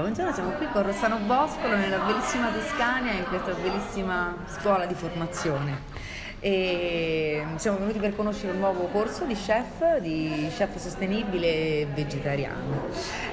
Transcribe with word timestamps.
buongiorno, 0.00 0.32
siamo 0.32 0.50
qui 0.50 0.66
con 0.72 0.82
Rossano 0.82 1.18
Boscolo 1.24 1.74
nella 1.74 1.98
bellissima 1.98 2.50
Toscania, 2.50 3.12
in 3.12 3.24
questa 3.24 3.52
bellissima 3.52 4.36
scuola 4.46 4.84
di 4.84 4.94
formazione. 4.94 6.04
E 6.38 7.42
siamo 7.56 7.78
venuti 7.78 7.98
per 7.98 8.14
conoscere 8.14 8.52
un 8.52 8.58
nuovo 8.58 8.88
corso 8.88 9.24
di 9.24 9.34
chef, 9.34 9.98
di 10.00 10.48
chef 10.54 10.76
sostenibile 10.76 11.86
vegetariano. 11.94 12.88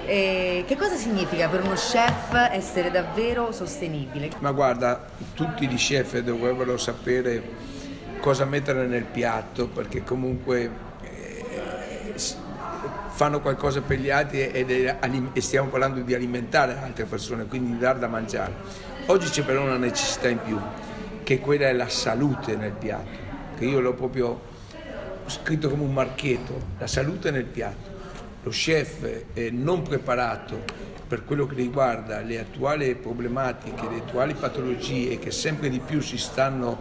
E 0.06 0.64
che 0.66 0.78
cosa 0.78 0.96
significa 0.96 1.50
per 1.50 1.64
uno 1.64 1.74
chef 1.74 2.34
essere 2.52 2.92
davvero 2.92 3.52
sostenibile? 3.52 4.30
Ma 4.40 4.52
guarda, 4.52 5.06
tutti 5.34 5.68
gli 5.68 5.76
chef 5.76 6.18
dovrebbero 6.20 6.78
sapere 6.78 7.44
cosa 8.22 8.46
mettere 8.46 8.88
nel 8.88 9.04
piatto 9.04 9.68
perché 9.68 10.04
comunque 10.04 10.92
fanno 13.24 13.40
qualcosa 13.40 13.80
per 13.80 14.00
gli 14.00 14.10
altri 14.10 14.52
e 14.52 15.32
stiamo 15.40 15.70
parlando 15.70 16.02
di 16.02 16.14
alimentare 16.14 16.78
altre 16.78 17.06
persone, 17.06 17.46
quindi 17.46 17.72
di 17.72 17.78
dar 17.78 17.98
da 17.98 18.10
mangiare. 18.10 18.52
Oggi 19.06 19.30
c'è 19.30 19.44
però 19.44 19.62
una 19.62 19.78
necessità 19.78 20.28
in 20.28 20.40
più, 20.44 20.60
che 21.24 21.40
quella 21.40 21.70
è 21.70 21.72
la 21.72 21.88
salute 21.88 22.58
nel 22.58 22.74
piatto, 22.74 23.18
che 23.58 23.64
io 23.64 23.80
l'ho 23.80 23.94
proprio 23.94 24.42
scritto 25.28 25.70
come 25.70 25.84
un 25.84 25.94
marchetto, 25.94 26.60
la 26.78 26.88
salute 26.88 27.32
nel 27.32 27.46
piatto. 27.46 27.92
Lo 28.44 28.50
chef 28.50 29.24
non 29.52 29.84
preparato 29.84 30.62
per 31.08 31.24
quello 31.24 31.46
che 31.46 31.56
riguarda 31.56 32.20
le 32.20 32.40
attuali 32.40 32.94
problematiche, 32.96 33.88
le 33.88 34.00
attuali 34.00 34.34
patologie 34.34 35.18
che 35.18 35.32
sempre 35.32 35.70
di 35.70 35.80
più 35.80 36.02
si 36.02 36.18
stanno 36.18 36.78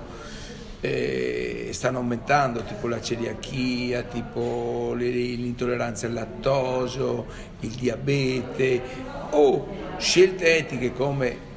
eh, 0.84 1.68
stanno 1.70 1.98
aumentando, 1.98 2.64
tipo 2.64 2.88
la 2.88 3.00
celiachia, 3.00 4.02
tipo 4.02 4.92
l'intolleranza 4.94 6.06
al 6.06 6.12
lattosio, 6.12 7.26
il 7.60 7.70
diabete 7.70 8.82
o 9.30 9.68
scelte 9.98 10.58
etiche 10.58 10.92
come 10.92 11.50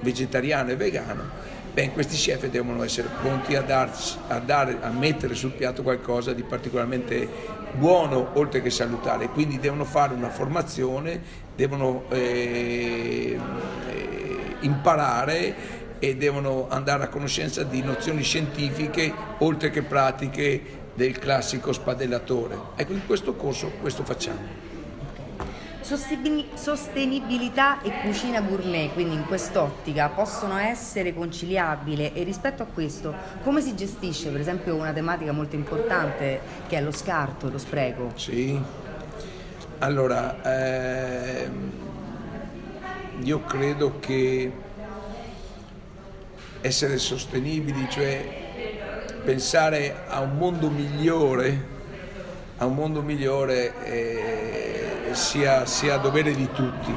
vegetariano 0.00 0.70
e 0.70 0.76
vegano, 0.76 1.22
beh, 1.74 1.90
questi 1.90 2.16
chef 2.16 2.48
devono 2.48 2.82
essere 2.82 3.08
pronti 3.20 3.56
a, 3.56 3.62
darci, 3.62 4.16
a, 4.28 4.38
dare, 4.38 4.78
a 4.80 4.88
mettere 4.88 5.34
sul 5.34 5.52
piatto 5.52 5.82
qualcosa 5.82 6.32
di 6.32 6.42
particolarmente 6.42 7.28
buono 7.72 8.30
oltre 8.34 8.62
che 8.62 8.70
salutare, 8.70 9.28
quindi 9.28 9.58
devono 9.58 9.84
fare 9.84 10.14
una 10.14 10.30
formazione, 10.30 11.20
devono 11.54 12.04
eh, 12.08 13.38
eh, 13.90 14.56
imparare 14.60 15.82
e 15.98 16.16
devono 16.16 16.66
andare 16.68 17.04
a 17.04 17.08
conoscenza 17.08 17.62
di 17.62 17.82
nozioni 17.82 18.22
scientifiche 18.22 19.12
oltre 19.38 19.70
che 19.70 19.82
pratiche 19.82 20.82
del 20.94 21.18
classico 21.18 21.72
spadellatore. 21.72 22.56
Ecco, 22.76 22.92
in 22.92 23.06
questo 23.06 23.34
corso 23.34 23.70
questo 23.80 24.04
facciamo. 24.04 24.72
Sostenibilità 25.84 27.82
e 27.82 27.92
cucina 28.00 28.40
gourmet, 28.40 28.94
quindi 28.94 29.14
in 29.16 29.26
quest'ottica, 29.26 30.08
possono 30.08 30.56
essere 30.56 31.12
conciliabili 31.12 32.12
e 32.14 32.22
rispetto 32.22 32.62
a 32.62 32.66
questo 32.66 33.14
come 33.42 33.60
si 33.60 33.76
gestisce 33.76 34.30
per 34.30 34.40
esempio 34.40 34.74
una 34.76 34.92
tematica 34.92 35.32
molto 35.32 35.56
importante 35.56 36.40
che 36.68 36.78
è 36.78 36.80
lo 36.80 36.90
scarto, 36.90 37.50
lo 37.50 37.58
spreco? 37.58 38.12
Sì, 38.14 38.58
allora 39.80 40.40
ehm, 40.42 41.72
io 43.20 43.44
credo 43.44 43.98
che 44.00 44.63
essere 46.64 46.96
sostenibili, 46.96 47.86
cioè 47.90 48.26
pensare 49.22 50.04
a 50.08 50.20
un 50.20 50.38
mondo 50.38 50.70
migliore, 50.70 51.72
a 52.56 52.64
un 52.64 52.74
mondo 52.74 53.02
migliore 53.02 53.84
eh, 53.84 55.14
sia, 55.14 55.66
sia 55.66 55.98
dovere 55.98 56.34
di 56.34 56.48
tutti, 56.54 56.90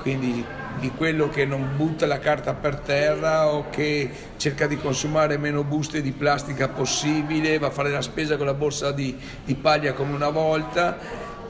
quindi 0.00 0.44
di 0.80 0.90
quello 0.90 1.28
che 1.28 1.44
non 1.44 1.76
butta 1.76 2.04
la 2.04 2.18
carta 2.18 2.52
per 2.54 2.80
terra 2.80 3.46
o 3.52 3.70
che 3.70 4.10
cerca 4.38 4.66
di 4.66 4.76
consumare 4.76 5.38
meno 5.38 5.62
buste 5.62 6.02
di 6.02 6.10
plastica 6.10 6.68
possibile, 6.68 7.58
va 7.60 7.68
a 7.68 7.70
fare 7.70 7.90
la 7.90 8.02
spesa 8.02 8.36
con 8.36 8.46
la 8.46 8.54
borsa 8.54 8.90
di, 8.90 9.16
di 9.44 9.54
paglia 9.54 9.92
come 9.92 10.14
una 10.16 10.30
volta. 10.30 10.98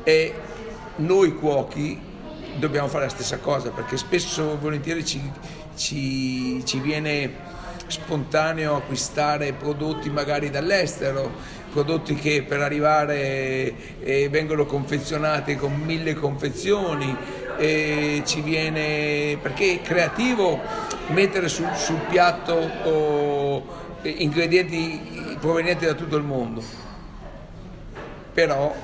E 0.05 0.35
noi 0.97 1.35
cuochi 1.35 1.99
dobbiamo 2.59 2.89
fare 2.89 3.05
la 3.05 3.11
stessa 3.11 3.39
cosa 3.39 3.71
perché 3.71 3.97
spesso 3.97 4.59
volentieri 4.61 5.05
ci, 5.05 5.21
ci, 5.77 6.65
ci 6.65 6.81
viene 6.81 7.55
spontaneo 7.87 8.77
acquistare 8.77 9.53
prodotti 9.53 10.11
magari 10.11 10.51
dall'estero, 10.51 11.31
prodotti 11.71 12.15
che 12.15 12.43
per 12.43 12.61
arrivare 12.61 14.01
eh, 14.01 14.29
vengono 14.29 14.67
confezionati 14.67 15.55
con 15.57 15.75
mille 15.75 16.15
confezioni, 16.15 17.17
e 17.59 18.23
ci 18.27 18.41
viene 18.43 19.39
perché 19.41 19.75
è 19.75 19.81
creativo 19.81 20.61
mettere 21.09 21.49
sul, 21.49 21.75
sul 21.75 22.01
piatto 22.09 22.55
oh, 22.55 23.67
ingredienti 24.03 25.37
provenienti 25.41 25.85
da 25.85 25.95
tutto 25.95 26.17
il 26.17 26.25
mondo, 26.25 26.63
però 28.33 28.75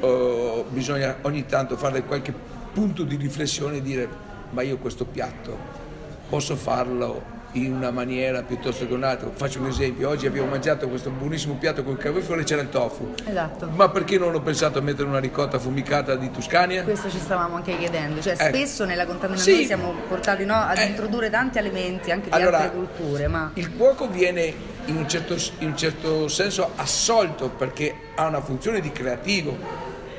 oh, 0.00 0.64
bisogna 0.68 1.18
ogni 1.22 1.46
tanto 1.46 1.76
fare 1.76 2.04
qualche 2.04 2.32
punto 2.72 3.02
di 3.02 3.16
riflessione 3.16 3.76
e 3.76 3.82
dire 3.82 4.24
ma 4.50 4.62
io 4.62 4.76
questo 4.78 5.04
piatto 5.04 5.84
posso 6.28 6.56
farlo 6.56 7.34
in 7.52 7.72
una 7.72 7.90
maniera 7.90 8.42
piuttosto 8.42 8.86
che 8.86 8.92
un'altra. 8.92 9.30
Faccio 9.32 9.60
un 9.60 9.66
esempio, 9.66 10.08
oggi 10.08 10.26
abbiamo 10.26 10.48
mangiato 10.48 10.88
questo 10.88 11.10
buonissimo 11.10 11.54
piatto 11.54 11.82
con 11.82 11.92
il 11.92 11.98
carofano 11.98 12.40
e 12.40 12.44
c'era 12.44 12.60
il 12.60 12.68
tofu. 12.68 13.14
Esatto. 13.24 13.68
Ma 13.74 13.88
perché 13.88 14.18
non 14.18 14.34
ho 14.34 14.40
pensato 14.40 14.78
a 14.78 14.82
mettere 14.82 15.08
una 15.08 15.18
ricotta 15.18 15.58
fumicata 15.58 16.14
di 16.16 16.30
Tuscania? 16.30 16.82
Questo 16.82 17.10
ci 17.10 17.18
stavamo 17.18 17.56
anche 17.56 17.76
chiedendo, 17.78 18.20
cioè 18.20 18.34
ecco. 18.34 18.56
spesso 18.56 18.84
nella 18.84 19.06
contaminazione 19.06 19.58
sì. 19.58 19.66
siamo 19.66 19.94
portati 20.06 20.44
no, 20.44 20.54
ad 20.54 20.78
eh. 20.78 20.84
introdurre 20.84 21.30
tanti 21.30 21.58
alimenti 21.58 22.10
anche 22.10 22.28
di 22.28 22.34
allora, 22.34 22.58
altre 22.58 22.76
culture. 22.76 23.26
Ma... 23.28 23.50
Il 23.54 23.74
cuoco 23.74 24.08
viene 24.08 24.74
in 24.86 24.96
un, 24.96 25.08
certo, 25.08 25.34
in 25.58 25.68
un 25.68 25.76
certo 25.76 26.28
senso 26.28 26.72
assolto 26.76 27.48
perché 27.48 27.94
ha 28.14 28.26
una 28.26 28.40
funzione 28.40 28.80
di 28.80 28.92
creativo, 28.92 29.56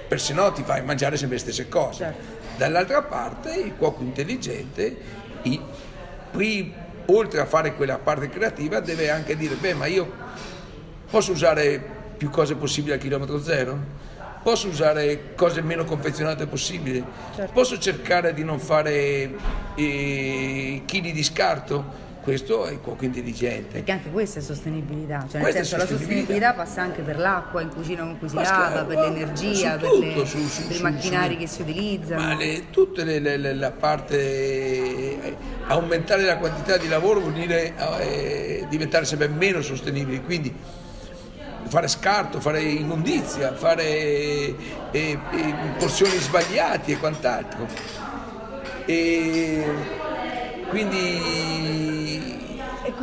per 0.08 0.20
se 0.20 0.34
no 0.34 0.52
ti 0.52 0.64
fai 0.64 0.84
mangiare 0.84 1.18
sempre 1.18 1.38
le 1.38 1.44
stesse 1.44 1.70
cose. 1.70 2.04
Certo. 2.04 2.36
Dall'altra 2.58 3.04
parte 3.04 3.54
il 3.54 3.76
cuoco 3.76 4.02
intelligente, 4.02 4.98
i 5.44 5.62
primi 6.38 6.74
oltre 7.08 7.40
a 7.40 7.46
fare 7.46 7.74
quella 7.74 7.98
parte 7.98 8.30
creativa, 8.30 8.80
deve 8.80 9.10
anche 9.10 9.36
dire, 9.36 9.56
beh, 9.56 9.74
ma 9.74 9.88
io 9.88 10.12
posso 11.10 11.32
usare 11.32 11.82
più 12.16 12.30
cose 12.30 12.56
possibili 12.56 12.94
a 12.94 12.98
chilometro 12.98 13.42
zero? 13.42 14.06
Posso 14.44 14.68
usare 14.68 15.34
cose 15.36 15.62
meno 15.62 15.84
confezionate 15.84 16.46
possibili? 16.46 17.04
Certo. 17.36 17.52
Posso 17.52 17.80
cercare 17.80 18.34
di 18.34 18.44
non 18.44 18.60
fare 18.60 19.36
eh, 19.76 20.82
chili 20.86 21.12
di 21.12 21.24
scarto? 21.24 22.06
Questo 22.28 22.66
è 22.66 22.74
il 22.74 22.82
cuoco 22.82 23.06
intelligente. 23.06 23.76
Perché 23.76 23.92
anche 23.94 24.10
questa 24.10 24.40
è 24.40 24.42
sostenibilità, 24.42 25.26
cioè 25.32 25.42
nel 25.42 25.54
senso 25.54 25.78
sostenibilità. 25.78 25.78
la 25.78 25.98
sostenibilità 25.98 26.54
passa 26.54 26.82
anche 26.82 27.02
per 27.02 27.20
l'acqua 27.20 27.62
in 27.62 27.70
cucina 27.70 28.02
con 28.02 28.20
cui 28.20 28.28
si 28.28 28.36
lava, 28.36 28.84
per 28.84 28.98
l'energia, 28.98 29.78
per, 29.78 29.92
le, 29.92 30.26
su, 30.26 30.46
su, 30.46 30.68
per 30.68 30.76
su, 30.76 30.80
i 30.80 30.82
macchinari 30.82 31.38
che 31.38 31.48
si 31.48 31.62
utilizzano. 31.62 32.22
Ma 32.22 32.36
le, 32.36 32.70
tutte 32.70 33.06
le, 33.06 33.20
le, 33.20 33.54
la 33.54 33.72
parte 33.72 34.18
eh, 34.18 35.38
aumentare 35.68 36.24
la 36.24 36.36
quantità 36.36 36.76
di 36.76 36.90
lavoro 36.90 37.22
vuol 37.22 37.32
dire 37.32 37.74
eh, 38.02 38.66
diventare 38.70 39.06
sempre 39.06 39.30
meno 39.30 39.62
sostenibili, 39.62 40.22
quindi 40.22 40.54
fare 41.70 41.88
scarto, 41.88 42.42
fare 42.42 42.62
immondizia, 42.62 43.56
fare 43.56 43.86
eh, 43.86 44.56
eh, 44.92 45.20
porzioni 45.78 46.18
sbagliate 46.18 46.92
e 46.92 46.98
quant'altro. 46.98 47.68
E 48.84 50.06
quindi 50.70 52.38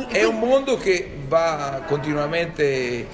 è 0.07 0.23
un 0.23 0.39
mondo 0.39 0.77
che 0.77 1.09
va 1.27 1.81
continuamente 1.85 3.07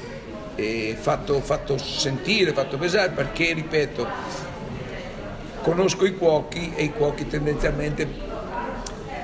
eh, 0.56 0.96
fatto, 1.00 1.40
fatto 1.42 1.78
sentire, 1.78 2.54
fatto 2.54 2.78
pesare 2.78 3.10
perché, 3.12 3.54
ripeto, 3.54 4.08
conosco 5.62 6.06
i 6.06 6.16
cuochi 6.16 6.74
e 6.76 6.84
i 6.84 6.92
cuochi 6.92 7.28
tendenzialmente 7.28 8.30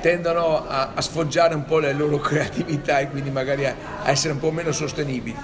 tendono 0.01 0.67
a, 0.67 0.91
a, 0.93 1.01
sfoggiare 1.01 1.55
un 1.55 1.65
po' 1.65 1.79
la 1.79 1.91
loro 1.91 2.17
creatività 2.21 2.99
e 2.99 3.09
quindi 3.09 3.29
magari 3.29 3.65
a, 3.65 3.75
a, 4.03 4.09
essere 4.09 4.33
un 4.33 4.39
po' 4.39 4.51
meno 4.51 4.71
sostenibili. 4.71 5.35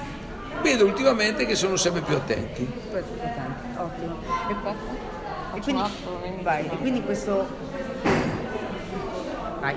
Vedo 0.61 0.85
ultimamente 0.85 1.45
che 1.45 1.55
sono 1.55 1.75
sempre 1.75 2.01
più 2.01 2.15
attenti. 2.15 2.65
Ottimo. 3.75 4.17
E 4.49 4.55
qua? 4.61 4.75
E 5.55 5.59
quindi, 5.59 5.83
vai, 6.41 6.65
e 6.65 6.77
quindi 6.77 7.03
questo... 7.03 7.47
Vai. 9.63 9.75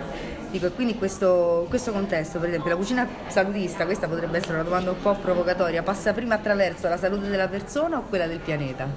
Dico, 0.50 0.68
quindi 0.72 0.96
questo, 0.96 1.66
questo 1.68 1.92
contesto, 1.92 2.40
per 2.40 2.48
esempio, 2.48 2.70
la 2.70 2.76
cucina 2.76 3.06
salutista, 3.28 3.84
questa 3.84 4.08
potrebbe 4.08 4.38
essere 4.38 4.54
una 4.54 4.64
domanda 4.64 4.90
un 4.90 5.00
po' 5.00 5.14
provocatoria, 5.14 5.84
passa 5.84 6.12
prima 6.12 6.34
attraverso 6.34 6.88
la 6.88 6.96
salute 6.96 7.28
della 7.28 7.46
persona 7.46 7.98
o 7.98 8.02
quella 8.08 8.26
del 8.26 8.40
pianeta? 8.40 8.88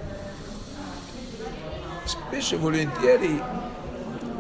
Spesso 2.06 2.56
e 2.56 2.58
volentieri 2.58 3.42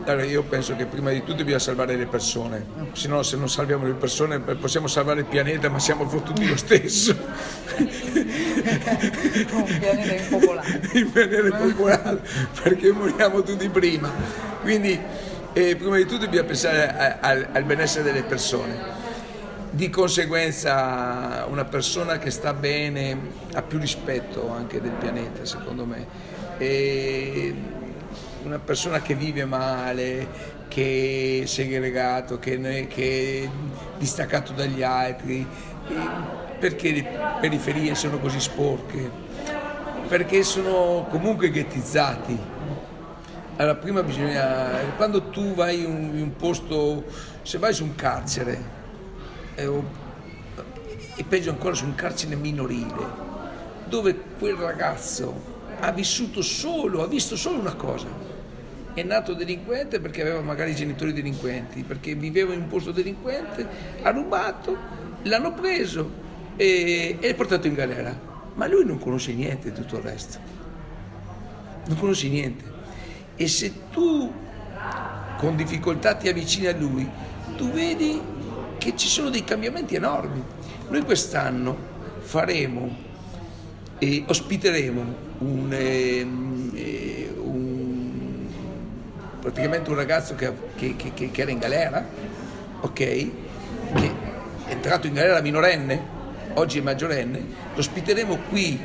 allora 0.06 0.26
io 0.26 0.42
penso 0.42 0.76
che 0.76 0.86
prima 0.88 1.12
di 1.12 1.20
tutto 1.20 1.44
bisogna 1.44 1.60
salvare 1.60 1.96
le 1.96 2.08
persone, 2.08 2.66
se 2.94 3.08
no 3.08 3.22
se 3.22 3.38
non 3.38 3.48
salviamo 3.48 3.86
le 3.86 3.94
persone 3.94 4.40
possiamo 4.40 4.88
salvare 4.88 5.20
il 5.20 5.28
pianeta 5.28 5.70
ma 5.70 5.78
siamo 5.78 6.10
fottuti 6.10 6.48
lo 6.48 6.58
stesso. 6.58 7.16
Un 9.52 9.78
pianeta 9.80 10.16
impopolare. 10.16 10.82
Il 10.94 11.06
pianeta 11.06 11.60
impopolare 11.60 12.22
perché 12.64 12.92
moriamo 12.92 13.44
tutti 13.44 13.70
prima. 13.70 14.10
Quindi 14.62 15.00
eh, 15.60 15.76
prima 15.76 15.98
di 15.98 16.06
tutto 16.06 16.28
bisogna 16.28 16.48
pensare 16.48 16.88
a, 16.88 17.18
a, 17.20 17.48
al 17.52 17.64
benessere 17.64 18.04
delle 18.04 18.24
persone. 18.24 19.08
Di 19.72 19.90
conseguenza 19.90 21.46
una 21.50 21.66
persona 21.66 22.18
che 22.18 22.32
sta 22.32 22.54
bene 22.54 23.18
ha 23.54 23.62
più 23.62 23.78
rispetto 23.78 24.50
anche 24.50 24.82
del 24.82 24.92
pianeta, 24.92 25.46
secondo 25.46 25.86
me. 25.86 26.08
E 26.58 27.54
una 28.44 28.60
persona 28.60 29.02
che 29.02 29.16
vive 29.16 29.46
male, 29.46 30.28
che 30.70 31.42
è 31.44 31.46
segregato, 31.46 32.40
che, 32.40 32.88
che 32.90 33.44
è 33.44 33.50
distaccato 33.98 34.54
dagli 34.54 34.82
altri, 34.82 35.46
perché 36.58 36.92
le 36.92 37.06
periferie 37.42 37.96
sono 37.96 38.18
così 38.20 38.40
sporche? 38.40 39.28
Perché 40.08 40.42
sono 40.44 41.06
comunque 41.10 41.52
ghettizzati. 41.52 42.59
Allora, 43.60 43.76
prima 43.76 44.02
bisogna, 44.04 44.70
quando 44.96 45.24
tu 45.24 45.54
vai 45.54 45.84
in 45.84 46.22
un 46.22 46.34
posto, 46.38 47.04
se 47.42 47.58
vai 47.58 47.74
su 47.74 47.84
un 47.84 47.94
carcere, 47.94 48.58
eh, 49.56 49.70
e 51.18 51.24
peggio 51.26 51.50
ancora 51.50 51.76
su 51.76 51.84
un 51.84 51.94
carcere 51.94 52.38
minorile, 52.38 53.06
dove 53.84 54.16
quel 54.40 54.56
ragazzo 54.56 55.58
ha 55.78 55.92
vissuto 55.92 56.42
solo, 56.42 57.04
ha 57.04 57.08
visto 57.08 57.36
solo 57.36 57.60
una 57.60 57.74
cosa, 57.74 58.08
è 58.94 59.04
nato 59.04 59.34
delinquente 59.34 60.00
perché 60.00 60.22
aveva 60.22 60.40
magari 60.40 60.74
genitori 60.74 61.12
delinquenti, 61.12 61.84
perché 61.84 62.16
viveva 62.16 62.54
in 62.54 62.62
un 62.62 62.68
posto 62.70 62.94
delinquente, 62.94 63.68
ha 64.04 64.12
rubato, 64.12 64.78
l'hanno 65.24 65.54
preso 65.54 66.10
e, 66.56 67.18
e 67.20 67.28
è 67.28 67.36
portato 67.36 67.68
in 67.68 67.74
galera. 67.74 68.18
Ma 68.54 68.68
lui 68.68 68.86
non 68.86 69.00
conosce 69.00 69.34
niente 69.34 69.70
di 69.70 69.76
tutto 69.82 69.98
il 69.98 70.04
resto. 70.04 70.38
Non 71.88 71.98
conosce 71.98 72.30
niente. 72.30 72.79
E 73.42 73.48
se 73.48 73.72
tu 73.90 74.30
con 75.38 75.56
difficoltà 75.56 76.16
ti 76.16 76.28
avvicini 76.28 76.66
a 76.66 76.76
lui, 76.76 77.10
tu 77.56 77.72
vedi 77.72 78.20
che 78.78 78.98
ci 78.98 79.08
sono 79.08 79.30
dei 79.30 79.46
cambiamenti 79.46 79.96
enormi. 79.96 80.44
Noi 80.90 81.02
quest'anno 81.04 81.78
faremo 82.20 82.94
e 83.98 84.26
ospiteremo 84.28 85.16
un, 85.38 85.72
eh, 85.72 86.22
un, 87.42 88.46
praticamente 89.40 89.90
un 89.90 89.96
ragazzo 89.96 90.36
che, 90.36 90.52
che, 90.76 90.98
che, 90.98 91.32
che, 91.32 91.42
era 91.42 91.52
in 91.52 91.60
galera, 91.60 92.06
ok? 92.82 92.94
Che 92.94 93.32
è 93.94 94.72
entrato 94.72 95.08
in 95.08 95.14
galera 95.14 95.40
minorenne, 95.40 96.02
oggi 96.56 96.80
è 96.80 96.82
maggiorenne, 96.82 97.40
lo 97.74 97.80
ospiteremo 97.80 98.38
qui 98.50 98.78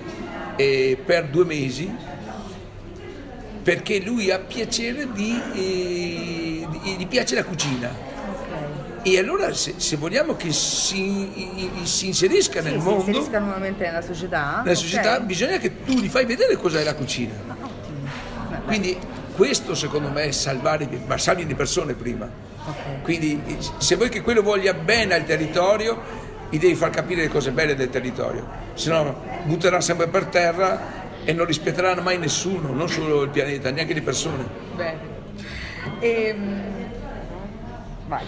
eh, 0.54 0.96
per 1.04 1.26
due 1.26 1.44
mesi 1.44 2.12
perché 3.64 3.98
lui 4.00 4.30
ha 4.30 4.38
piacere 4.38 5.08
di, 5.10 5.40
eh, 5.54 6.96
gli 6.98 7.06
piace 7.06 7.34
la 7.34 7.44
cucina. 7.44 8.12
E 9.02 9.18
allora 9.18 9.52
se, 9.54 9.74
se, 9.78 9.96
vogliamo 9.96 10.36
che 10.36 10.52
si, 10.52 11.82
si 11.82 12.06
inserisca 12.06 12.60
sì, 12.62 12.68
nel 12.68 12.78
si 12.78 12.84
mondo, 12.84 13.02
si 13.02 13.08
inserisca 13.08 13.38
nuovamente 13.38 13.84
nella 13.84 14.02
società, 14.02 14.60
nella 14.62 14.74
società 14.74 15.14
okay. 15.14 15.26
bisogna 15.26 15.58
che 15.58 15.82
tu 15.82 15.92
gli 15.92 16.08
fai 16.08 16.26
vedere 16.26 16.56
cos'è 16.56 16.84
la 16.84 16.94
cucina. 16.94 17.32
Quindi 18.66 18.96
questo 19.34 19.74
secondo 19.74 20.10
me 20.10 20.24
è 20.24 20.30
salvare, 20.30 20.88
salvi 21.16 21.46
le 21.46 21.54
persone 21.54 21.94
prima. 21.94 22.28
Okay. 22.66 23.02
Quindi 23.02 23.42
se 23.78 23.96
vuoi 23.96 24.10
che 24.10 24.22
quello 24.22 24.42
voglia 24.42 24.74
bene 24.74 25.14
al 25.14 25.24
territorio, 25.24 26.00
gli 26.50 26.58
devi 26.58 26.74
far 26.74 26.90
capire 26.90 27.22
le 27.22 27.28
cose 27.28 27.50
belle 27.50 27.74
del 27.74 27.90
territorio, 27.90 28.46
se 28.74 28.90
no 28.90 29.22
butterà 29.44 29.80
sempre 29.80 30.08
per 30.08 30.26
terra 30.26 31.03
e 31.24 31.32
non 31.32 31.46
rispetteranno 31.46 32.02
mai 32.02 32.18
nessuno, 32.18 32.72
non 32.72 32.88
solo 32.88 33.22
il 33.22 33.30
pianeta, 33.30 33.70
neanche 33.70 33.94
le 33.94 34.02
persone. 34.02 34.44
Bene. 34.74 34.98
Ehm, 36.00 36.62
vai. 38.06 38.24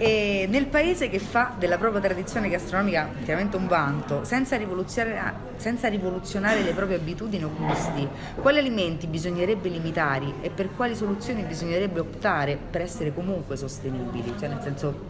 E 0.00 0.46
nel 0.48 0.66
paese 0.66 1.10
che 1.10 1.18
fa 1.18 1.54
della 1.58 1.76
propria 1.76 2.00
tradizione 2.00 2.48
gastronomica 2.48 3.10
chiaramente 3.24 3.56
un 3.56 3.66
vanto, 3.66 4.22
senza 4.22 4.56
rivoluzionare, 4.56 5.34
senza 5.56 5.88
rivoluzionare, 5.88 6.62
le 6.62 6.72
proprie 6.72 6.98
abitudini 6.98 7.42
o 7.42 7.50
gusti, 7.50 8.06
quali 8.40 8.58
alimenti 8.58 9.08
bisognerebbe 9.08 9.68
limitare 9.68 10.34
e 10.40 10.50
per 10.50 10.68
quali 10.76 10.94
soluzioni 10.94 11.42
bisognerebbe 11.42 11.98
optare 11.98 12.56
per 12.70 12.82
essere 12.82 13.12
comunque 13.12 13.56
sostenibili? 13.56 14.34
Cioè 14.38 14.48
nel 14.48 14.60
senso 14.62 15.06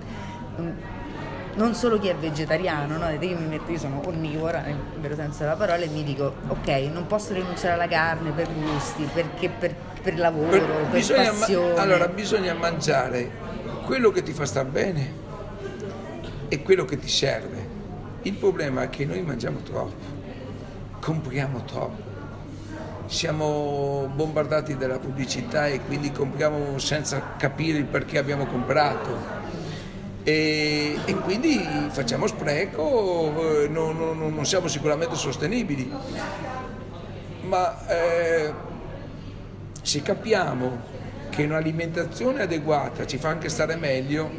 non 1.55 1.75
solo 1.75 1.99
chi 1.99 2.09
è 2.09 2.15
vegetariano, 2.15 2.97
no? 2.97 3.11
io 3.11 3.39
mi 3.39 3.47
metto, 3.47 3.71
io 3.71 3.79
sono 3.79 4.01
onnivora 4.05 4.61
nel 4.61 4.77
vero 5.01 5.15
senso 5.15 5.41
della 5.41 5.57
parola 5.57 5.83
e 5.83 5.89
mi 5.89 6.05
dico 6.05 6.35
ok, 6.49 6.69
non 6.93 7.07
posso 7.07 7.33
rinunciare 7.33 7.75
alla 7.75 7.89
carne 7.89 8.31
per 8.31 8.49
gusti, 8.53 9.09
perché 9.13 9.49
per, 9.49 9.75
per 10.03 10.19
lavoro, 10.19 10.51
per, 10.51 10.63
per 10.63 10.91
bisogna 10.91 11.31
passione. 11.31 11.75
Ma, 11.75 11.81
allora 11.81 12.07
bisogna 12.09 12.55
mangiare 12.55 13.31
quello 13.85 14.11
che 14.11 14.23
ti 14.23 14.33
fa 14.33 14.45
star 14.45 14.67
bene 14.67 15.27
e 16.49 16.63
quello 16.63 16.85
che 16.85 16.99
ti 16.99 17.09
serve. 17.09 17.77
Il 18.23 18.35
problema 18.35 18.83
è 18.83 18.91
che 18.91 19.05
noi 19.05 19.23
mangiamo 19.23 19.61
troppo, 19.61 20.05
compriamo 21.01 21.65
troppo. 21.65 22.17
Siamo 23.07 24.11
bombardati 24.15 24.77
dalla 24.77 24.99
pubblicità 24.99 25.67
e 25.67 25.81
quindi 25.81 26.13
compriamo 26.13 26.79
senza 26.79 27.37
capire 27.39 27.79
il 27.79 27.87
perché 27.87 28.19
abbiamo 28.19 28.45
comprato 28.45 29.38
e, 30.29 30.99
e 31.07 31.15
quindi 31.15 31.67
facciamo 31.89 32.27
spreco, 32.27 33.63
eh, 33.63 33.69
non, 33.69 33.97
non, 33.97 34.35
non, 34.35 34.45
siamo 34.45 34.69
sicuramente 34.69 35.17
sostenibili, 35.17 35.91
ma 37.45 37.87
eh, 37.87 38.53
se 39.81 40.03
capiamo 40.03 40.97
che 41.31 41.45
un'alimentazione 41.45 42.43
adeguata 42.43 43.07
ci 43.07 43.17
fa 43.17 43.31
anche 43.31 43.49
stare 43.49 43.77
meglio, 43.77 44.31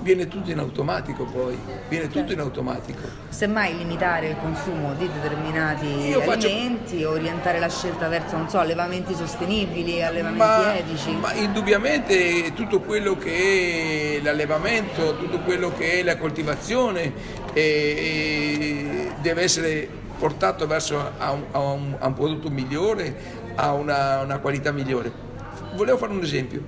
viene 0.00 0.28
tutto 0.28 0.50
in 0.50 0.58
automatico 0.58 1.24
poi, 1.24 1.58
viene 1.88 2.06
tutto 2.06 2.20
in 2.20 2.26
certo. 2.28 2.42
automatico. 2.42 3.00
Semmai 3.28 3.76
limitare 3.76 4.28
il 4.28 4.36
consumo 4.36 4.94
di 4.94 5.08
determinati 5.12 5.86
Io 5.86 6.20
alimenti, 6.20 6.96
faccio... 6.98 7.10
orientare 7.10 7.58
la 7.58 7.68
scelta 7.68 8.08
verso, 8.08 8.36
non 8.36 8.48
so, 8.48 8.58
allevamenti 8.58 9.14
sostenibili, 9.14 10.02
allevamenti 10.02 10.38
ma, 10.38 10.76
etici. 10.76 11.10
Ma 11.12 11.32
indubbiamente 11.34 12.52
tutto 12.54 12.80
quello 12.80 13.16
che 13.16 14.18
è 14.18 14.22
l'allevamento, 14.22 15.16
tutto 15.16 15.40
quello 15.40 15.72
che 15.72 16.00
è 16.00 16.02
la 16.02 16.16
coltivazione 16.16 17.12
eh, 17.52 17.60
eh, 17.62 19.12
deve 19.20 19.42
essere 19.42 19.88
portato 20.18 20.66
verso 20.66 21.12
a 21.18 21.32
un, 21.32 21.44
a 21.52 21.58
un, 21.58 21.96
a 21.98 22.06
un 22.06 22.14
prodotto 22.14 22.50
migliore, 22.50 23.16
a 23.54 23.72
una, 23.72 24.20
una 24.22 24.38
qualità 24.38 24.72
migliore. 24.72 25.26
Volevo 25.74 25.98
fare 25.98 26.12
un 26.12 26.22
esempio 26.22 26.62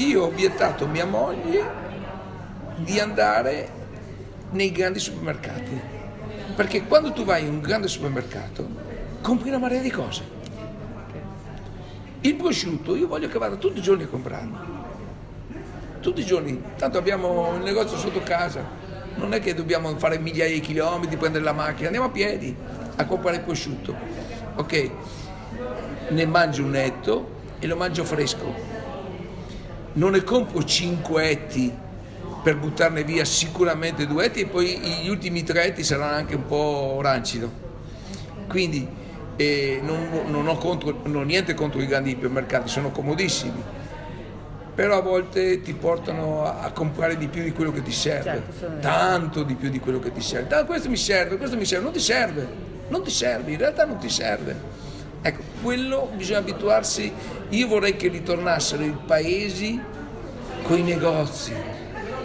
io 0.00 0.24
ho 0.24 0.30
vietato 0.30 0.86
mia 0.86 1.04
moglie 1.04 1.88
di 2.76 2.98
andare 2.98 3.78
nei 4.50 4.72
grandi 4.72 4.98
supermercati. 4.98 5.98
Perché 6.54 6.84
quando 6.84 7.12
tu 7.12 7.24
vai 7.24 7.42
in 7.44 7.50
un 7.50 7.60
grande 7.60 7.88
supermercato 7.88 8.68
compri 9.20 9.48
una 9.48 9.58
marea 9.58 9.80
di 9.80 9.90
cose. 9.90 10.38
Il 12.22 12.34
prosciutto 12.34 12.96
io 12.96 13.06
voglio 13.06 13.28
che 13.28 13.38
vada 13.38 13.56
tutti 13.56 13.78
i 13.78 13.82
giorni 13.82 14.04
a 14.04 14.06
comprarlo. 14.06 14.78
Tutti 16.00 16.20
i 16.20 16.24
giorni, 16.24 16.62
tanto 16.76 16.96
abbiamo 16.96 17.54
il 17.56 17.62
negozio 17.62 17.98
sotto 17.98 18.22
casa, 18.22 18.66
non 19.16 19.34
è 19.34 19.40
che 19.40 19.54
dobbiamo 19.54 19.94
fare 19.98 20.18
migliaia 20.18 20.54
di 20.54 20.60
chilometri, 20.60 21.16
prendere 21.18 21.44
la 21.44 21.52
macchina, 21.52 21.86
andiamo 21.86 22.06
a 22.06 22.10
piedi 22.10 22.54
a 22.96 23.04
comprare 23.04 23.36
il 23.36 23.42
prosciutto. 23.42 23.94
Ok, 24.56 24.90
ne 26.08 26.26
mangio 26.26 26.62
un 26.62 26.70
netto 26.70 27.38
e 27.58 27.66
lo 27.66 27.76
mangio 27.76 28.04
fresco 28.04 28.79
non 29.94 30.12
ne 30.12 30.22
compro 30.22 30.62
5 30.62 31.28
etti 31.28 31.72
per 32.42 32.56
buttarne 32.56 33.04
via 33.04 33.24
sicuramente 33.24 34.06
due 34.06 34.26
etti 34.26 34.40
e 34.40 34.46
poi 34.46 34.78
gli 35.02 35.08
ultimi 35.08 35.42
tre 35.42 35.64
etti 35.64 35.84
saranno 35.84 36.14
anche 36.14 36.34
un 36.34 36.46
po' 36.46 36.98
rancido. 37.02 37.68
Quindi 38.48 38.88
eh, 39.36 39.80
non, 39.82 40.08
non, 40.26 40.48
ho 40.48 40.56
contro, 40.56 41.00
non 41.04 41.16
ho 41.16 41.22
niente 41.22 41.54
contro 41.54 41.80
i 41.80 41.86
grandi 41.86 42.10
ipermercati, 42.10 42.68
sono 42.68 42.90
comodissimi, 42.90 43.62
però 44.74 44.98
a 44.98 45.02
volte 45.02 45.60
ti 45.60 45.74
portano 45.74 46.44
a, 46.44 46.70
comprare 46.72 47.16
di 47.16 47.28
più 47.28 47.42
di 47.42 47.52
quello 47.52 47.72
che 47.72 47.82
ti 47.82 47.92
serve, 47.92 48.42
certo, 48.58 48.80
tanto 48.80 49.42
di 49.42 49.54
più 49.54 49.70
di 49.70 49.78
quello 49.78 49.98
che 49.98 50.12
ti 50.12 50.20
serve. 50.20 50.54
Ah, 50.54 50.64
questo 50.64 50.88
mi 50.88 50.96
serve, 50.96 51.36
questo 51.36 51.56
mi 51.56 51.64
serve, 51.64 51.84
non 51.84 51.92
ti 51.92 52.00
serve, 52.00 52.48
non 52.88 53.02
ti 53.02 53.10
serve, 53.10 53.52
in 53.52 53.58
realtà 53.58 53.84
non 53.84 53.98
ti 53.98 54.08
serve. 54.08 54.78
Quello 55.62 56.10
bisogna 56.14 56.38
abituarsi. 56.38 57.12
Io 57.50 57.66
vorrei 57.66 57.96
che 57.96 58.08
ritornassero 58.08 58.82
i 58.82 58.96
paesi 59.06 59.78
con 60.62 60.78
i 60.78 60.82
negozi. 60.82 61.52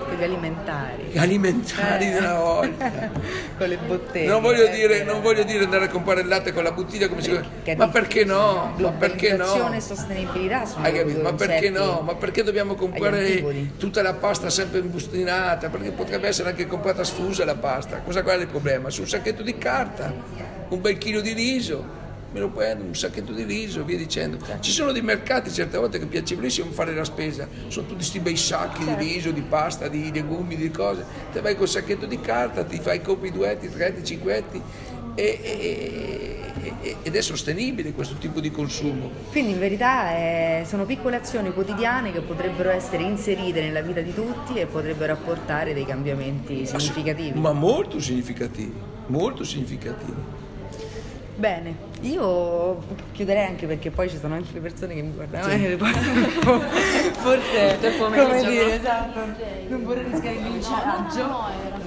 Quelli 0.05 0.23
alimentari. 0.23 1.17
Alimentari 1.17 2.11
eh. 2.11 2.17
una 2.17 2.39
volta. 2.39 2.91
con 3.57 3.67
le 3.67 3.77
bottiglie. 3.77 4.27
Non 4.27 4.41
voglio, 4.41 4.67
dire, 4.67 5.03
non 5.03 5.21
voglio, 5.21 5.43
dire, 5.43 5.63
andare 5.63 5.85
a 5.85 5.87
comprare 5.89 6.21
il 6.21 6.27
latte 6.27 6.53
con 6.53 6.63
la 6.63 6.71
bottiglia 6.71 7.09
come 7.09 7.21
si 7.21 7.37
che 7.63 7.75
Ma 7.75 7.89
perché 7.89 8.23
no? 8.23 8.73
Ma 8.77 8.91
perché 8.91 9.35
no? 9.35 9.73
e 9.73 9.81
sostenibilità 9.81 10.65
sono 10.65 10.87
Ma 11.21 11.33
perché 11.33 11.69
no? 11.71 12.01
Ma 12.01 12.15
perché 12.15 12.43
dobbiamo 12.43 12.75
comprare 12.75 13.43
tutta 13.77 14.01
la 14.01 14.13
pasta 14.13 14.49
sempre 14.49 14.79
imbustinata? 14.79 15.69
Perché 15.69 15.91
potrebbe 15.91 16.27
essere 16.27 16.49
anche 16.49 16.67
comprata 16.67 17.03
sfusa 17.03 17.43
la 17.43 17.55
pasta. 17.55 17.97
Cosa 17.99 18.21
qual 18.21 18.37
è 18.37 18.41
il 18.41 18.47
problema? 18.47 18.89
Su 18.89 19.01
un 19.01 19.07
sacchetto 19.07 19.41
di 19.41 19.57
carta, 19.57 20.13
un 20.69 20.79
bel 20.81 20.97
chilo 20.97 21.19
di 21.19 21.33
riso 21.33 22.03
me 22.35 22.41
lo 22.41 22.49
prendo, 22.49 22.83
un 22.83 22.93
sacchetto 22.93 23.31
di 23.31 23.43
riso, 23.43 23.85
via 23.85 23.95
dicendo. 23.97 24.37
Ci 24.59 24.71
sono 24.71 24.91
dei 24.91 25.01
mercati 25.01 25.49
certe 25.49 25.77
volte 25.77 25.99
che 25.99 26.03
è 26.03 26.07
piacevolissimo 26.07 26.69
fare 26.71 26.93
la 26.93 27.05
spesa, 27.05 27.47
sono 27.69 27.85
tutti 27.85 27.99
questi 27.99 28.19
bei 28.19 28.35
sacchi 28.35 28.83
Certo. 28.83 29.01
di 29.01 29.13
riso, 29.13 29.31
di 29.31 29.41
pasta, 29.41 29.87
di 29.87 30.11
legumi, 30.11 30.57
di 30.57 30.69
cose. 30.69 31.05
Te 31.31 31.39
vai 31.39 31.55
col 31.55 31.69
sacchetto 31.69 32.05
di 32.05 32.19
carta, 32.19 32.65
ti 32.65 32.77
fai 32.79 33.01
compri 33.01 33.31
duetti, 33.31 33.69
tretti, 33.69 34.03
cinquetti 34.03 34.61
e, 35.15 35.39
e- 35.41 36.39
e- 36.81 36.95
ed 37.03 37.15
è 37.15 37.21
sostenibile 37.21 37.93
questo 37.93 38.15
tipo 38.15 38.41
di 38.41 38.51
consumo. 38.51 39.09
Quindi 39.31 39.53
in 39.53 39.59
verità 39.59 40.11
eh, 40.17 40.63
sono 40.67 40.83
piccole 40.83 41.15
azioni 41.15 41.53
quotidiane 41.53 42.11
che 42.11 42.19
potrebbero 42.19 42.69
essere 42.69 43.03
inserite 43.03 43.61
nella 43.61 43.81
vita 43.81 44.01
di 44.01 44.13
tutti 44.13 44.55
e 44.59 44.65
potrebbero 44.65 45.13
apportare 45.13 45.73
dei 45.73 45.85
cambiamenti 45.85 46.65
significativi. 46.65 47.39
Ma 47.39 47.53
molto 47.53 48.01
significativi, 48.01 48.73
molto 49.07 49.45
significativi. 49.45 50.43
Bene, 51.37 51.75
io 52.01 52.81
chiuderei 53.11 53.45
anche 53.45 53.67
perché 53.67 53.91
poi 53.91 54.09
ci 54.09 54.17
sono 54.17 54.35
anche 54.35 54.53
le 54.53 54.61
persone 54.61 54.93
che 54.93 55.01
mi 55.01 55.11
guardano 55.11 55.47
e 55.51 55.75
poi 55.75 55.91
forse 57.19 57.73
Tutto 57.75 57.87
il 57.87 57.93
pomeriggio, 57.97 58.27
come 58.37 58.49
dire, 58.49 58.65
no? 58.67 58.71
esatto, 58.73 59.19
non 59.67 59.83
vorrei 59.83 60.03
rischiare 60.09 60.35
il 60.37 60.41
No, 60.41 60.47
no, 60.47 60.53
linciaggio. 60.53 61.27
no, 61.27 61.47
era 61.67 61.77